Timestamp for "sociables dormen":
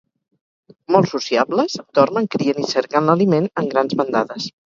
1.11-2.27